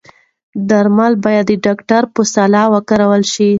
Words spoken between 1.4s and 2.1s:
د ډاکتر